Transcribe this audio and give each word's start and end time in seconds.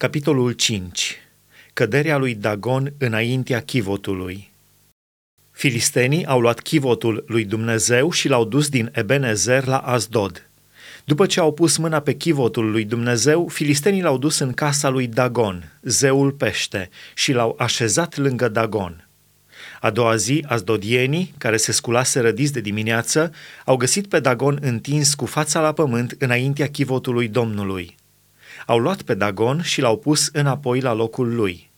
Capitolul 0.00 0.52
5. 0.52 1.16
Căderea 1.72 2.16
lui 2.16 2.34
Dagon 2.34 2.92
înaintea 2.98 3.60
chivotului. 3.60 4.50
Filistenii 5.50 6.26
au 6.26 6.40
luat 6.40 6.60
chivotul 6.60 7.24
lui 7.26 7.44
Dumnezeu 7.44 8.10
și 8.10 8.28
l-au 8.28 8.44
dus 8.44 8.68
din 8.68 8.90
Ebenezer 8.92 9.66
la 9.66 9.78
Asdod. 9.78 10.48
După 11.04 11.26
ce 11.26 11.40
au 11.40 11.52
pus 11.52 11.76
mâna 11.76 12.00
pe 12.00 12.14
chivotul 12.14 12.70
lui 12.70 12.84
Dumnezeu, 12.84 13.48
filistenii 13.48 14.02
l-au 14.02 14.18
dus 14.18 14.38
în 14.38 14.52
casa 14.52 14.88
lui 14.88 15.06
Dagon, 15.06 15.72
zeul 15.82 16.32
pește, 16.32 16.90
și 17.14 17.32
l-au 17.32 17.54
așezat 17.58 18.16
lângă 18.16 18.48
Dagon. 18.48 19.08
A 19.80 19.90
doua 19.90 20.16
zi, 20.16 20.44
azdodienii, 20.48 21.34
care 21.38 21.56
se 21.56 21.72
sculase 21.72 22.20
rădiți 22.20 22.52
de 22.52 22.60
dimineață, 22.60 23.32
au 23.64 23.76
găsit 23.76 24.06
pe 24.06 24.20
Dagon 24.20 24.58
întins 24.60 25.14
cu 25.14 25.26
fața 25.26 25.60
la 25.60 25.72
pământ 25.72 26.14
înaintea 26.18 26.68
chivotului 26.68 27.28
Domnului. 27.28 27.98
Au 28.66 28.78
luat 28.78 29.02
pe 29.02 29.14
Dagon 29.14 29.62
și 29.62 29.80
l-au 29.80 29.98
pus 29.98 30.28
înapoi 30.32 30.80
la 30.80 30.92
locul 30.92 31.34
lui. 31.34 31.70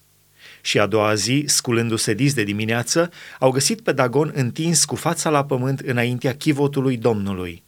Și 0.60 0.78
a 0.78 0.86
doua 0.86 1.14
zi, 1.14 1.44
sculându-se 1.46 2.14
dis 2.14 2.34
de 2.34 2.42
dimineață, 2.42 3.10
au 3.38 3.50
găsit 3.50 3.80
pe 3.80 3.92
Dagon 3.92 4.32
întins 4.34 4.84
cu 4.84 4.96
fața 4.96 5.30
la 5.30 5.44
pământ 5.44 5.80
înaintea 5.80 6.34
chivotului 6.34 6.96
Domnului. 6.96 7.62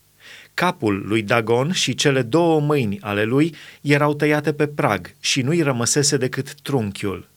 Capul 0.55 1.03
lui 1.07 1.23
Dagon 1.23 1.73
și 1.73 1.95
cele 1.95 2.23
două 2.23 2.61
mâini 2.61 3.01
ale 3.01 3.25
lui 3.25 3.55
erau 3.81 4.15
tăiate 4.15 4.53
pe 4.53 4.67
prag 4.67 5.15
și 5.21 5.43
nu-i 5.43 5.62
rămăsese 5.62 6.17
decât 6.17 6.55
trunchiul. 6.61 7.29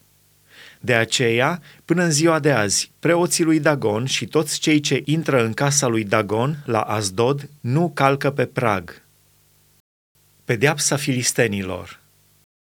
De 0.79 0.93
aceea, 0.93 1.61
până 1.85 2.03
în 2.03 2.11
ziua 2.11 2.39
de 2.39 2.51
azi, 2.51 2.91
preoții 2.99 3.43
lui 3.43 3.59
Dagon 3.59 4.05
și 4.05 4.25
toți 4.25 4.59
cei 4.59 4.79
ce 4.79 5.01
intră 5.05 5.43
în 5.43 5.53
casa 5.53 5.87
lui 5.87 6.03
Dagon, 6.03 6.57
la 6.65 6.79
Asdod, 6.79 7.49
nu 7.59 7.91
calcă 7.93 8.31
pe 8.31 8.45
prag. 8.45 9.01
Pedeapsa 10.47 10.95
filistenilor 10.95 11.99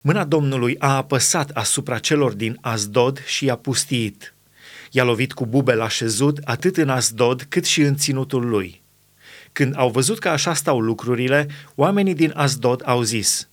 Mâna 0.05 0.25
Domnului 0.25 0.77
a 0.79 0.97
apăsat 0.97 1.51
asupra 1.51 1.99
celor 1.99 2.33
din 2.33 2.59
Asdod 2.61 3.25
și 3.25 3.45
i-a 3.45 3.57
pustiit. 3.57 4.35
I-a 4.91 5.05
lovit 5.05 5.33
cu 5.33 5.47
bube 5.47 5.75
la 5.75 5.89
șezut 5.89 6.39
atât 6.45 6.77
în 6.77 6.89
Asdod 6.89 7.47
cât 7.49 7.65
și 7.65 7.81
în 7.81 7.97
ținutul 7.97 8.49
lui. 8.49 8.83
Când 9.53 9.75
au 9.77 9.91
văzut 9.91 10.19
că 10.19 10.29
așa 10.29 10.55
stau 10.55 10.81
lucrurile, 10.81 11.49
oamenii 11.75 12.15
din 12.15 12.33
Asdod 12.35 12.83
au 12.85 13.03
zis, 13.03 13.49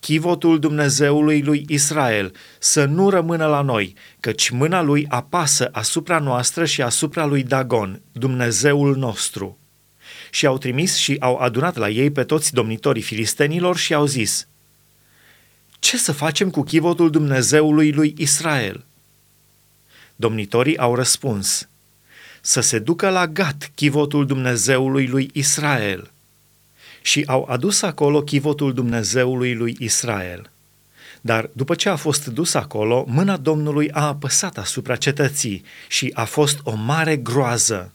Chivotul 0.00 0.58
Dumnezeului 0.58 1.42
lui 1.42 1.64
Israel 1.68 2.34
să 2.58 2.84
nu 2.84 3.10
rămână 3.10 3.46
la 3.46 3.60
noi, 3.60 3.94
căci 4.20 4.50
mâna 4.50 4.82
lui 4.82 5.06
apasă 5.08 5.68
asupra 5.72 6.18
noastră 6.18 6.64
și 6.64 6.82
asupra 6.82 7.24
lui 7.24 7.42
Dagon, 7.42 8.02
Dumnezeul 8.12 8.96
nostru 8.96 9.56
și 10.34 10.46
au 10.46 10.58
trimis 10.58 10.96
și 10.96 11.16
au 11.20 11.36
adunat 11.36 11.76
la 11.76 11.88
ei 11.88 12.10
pe 12.10 12.24
toți 12.24 12.52
domnitorii 12.52 13.02
filistenilor 13.02 13.76
și 13.76 13.94
au 13.94 14.06
zis, 14.06 14.46
Ce 15.78 15.96
să 15.96 16.12
facem 16.12 16.50
cu 16.50 16.62
chivotul 16.62 17.10
Dumnezeului 17.10 17.92
lui 17.92 18.14
Israel? 18.18 18.84
Domnitorii 20.16 20.78
au 20.78 20.94
răspuns, 20.94 21.68
Să 22.40 22.60
se 22.60 22.78
ducă 22.78 23.08
la 23.08 23.26
Gat 23.26 23.70
chivotul 23.74 24.26
Dumnezeului 24.26 25.06
lui 25.06 25.30
Israel. 25.32 26.10
Și 27.02 27.24
au 27.26 27.46
adus 27.50 27.82
acolo 27.82 28.22
chivotul 28.22 28.74
Dumnezeului 28.74 29.54
lui 29.54 29.76
Israel. 29.78 30.50
Dar 31.20 31.50
după 31.52 31.74
ce 31.74 31.88
a 31.88 31.96
fost 31.96 32.26
dus 32.26 32.54
acolo, 32.54 33.04
mâna 33.08 33.36
Domnului 33.36 33.90
a 33.90 34.06
apăsat 34.06 34.58
asupra 34.58 34.96
cetății 34.96 35.64
și 35.88 36.10
a 36.14 36.24
fost 36.24 36.60
o 36.62 36.74
mare 36.74 37.16
groază 37.16 37.92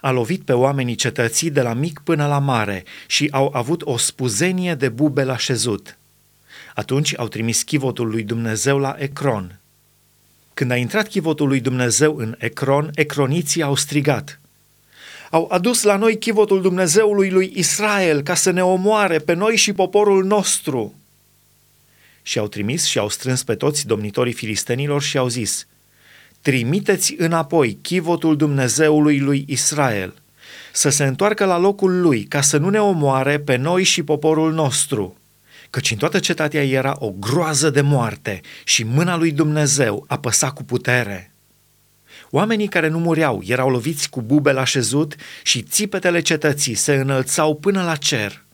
a 0.00 0.10
lovit 0.10 0.42
pe 0.42 0.52
oamenii 0.52 0.94
cetății 0.94 1.50
de 1.50 1.62
la 1.62 1.72
mic 1.72 2.00
până 2.04 2.26
la 2.26 2.38
mare 2.38 2.84
și 3.06 3.28
au 3.30 3.50
avut 3.52 3.82
o 3.84 3.96
spuzenie 3.96 4.74
de 4.74 4.88
bube 4.88 5.24
la 5.24 5.36
șezut. 5.36 5.98
Atunci 6.74 7.18
au 7.18 7.28
trimis 7.28 7.62
chivotul 7.62 8.08
lui 8.08 8.22
Dumnezeu 8.22 8.78
la 8.78 8.96
Ecron. 8.98 9.58
Când 10.54 10.70
a 10.70 10.76
intrat 10.76 11.08
chivotul 11.08 11.48
lui 11.48 11.60
Dumnezeu 11.60 12.16
în 12.16 12.34
Ecron, 12.38 12.90
ecroniții 12.94 13.62
au 13.62 13.74
strigat. 13.74 14.40
Au 15.30 15.48
adus 15.50 15.82
la 15.82 15.96
noi 15.96 16.18
chivotul 16.18 16.62
Dumnezeului 16.62 17.30
lui 17.30 17.52
Israel 17.54 18.22
ca 18.22 18.34
să 18.34 18.50
ne 18.50 18.64
omoare 18.64 19.18
pe 19.18 19.32
noi 19.32 19.56
și 19.56 19.72
poporul 19.72 20.24
nostru. 20.24 20.94
Și 22.22 22.38
au 22.38 22.48
trimis 22.48 22.84
și 22.84 22.98
au 22.98 23.08
strâns 23.08 23.42
pe 23.42 23.54
toți 23.54 23.86
domnitorii 23.86 24.32
filistenilor 24.32 25.02
și 25.02 25.18
au 25.18 25.28
zis– 25.28 25.66
trimiteți 26.48 27.14
înapoi 27.18 27.78
chivotul 27.82 28.36
Dumnezeului 28.36 29.18
lui 29.18 29.44
Israel, 29.48 30.14
să 30.72 30.88
se 30.88 31.04
întoarcă 31.04 31.44
la 31.44 31.58
locul 31.58 32.00
lui, 32.00 32.22
ca 32.24 32.40
să 32.40 32.56
nu 32.56 32.68
ne 32.68 32.80
omoare 32.80 33.38
pe 33.38 33.56
noi 33.56 33.82
și 33.82 34.02
poporul 34.02 34.52
nostru. 34.52 35.16
Căci 35.70 35.90
în 35.90 35.96
toată 35.96 36.18
cetatea 36.18 36.64
era 36.64 36.96
o 36.98 37.10
groază 37.10 37.70
de 37.70 37.80
moarte 37.80 38.40
și 38.64 38.84
mâna 38.84 39.16
lui 39.16 39.30
Dumnezeu 39.30 40.04
apăsa 40.06 40.50
cu 40.50 40.64
putere. 40.64 41.34
Oamenii 42.30 42.68
care 42.68 42.88
nu 42.88 42.98
mureau 42.98 43.42
erau 43.46 43.70
loviți 43.70 44.10
cu 44.10 44.22
bube 44.22 44.52
la 44.52 44.64
șezut 44.64 45.14
și 45.42 45.62
țipetele 45.62 46.20
cetății 46.20 46.74
se 46.74 46.94
înălțau 46.94 47.56
până 47.56 47.82
la 47.82 47.96
cer– 47.96 48.42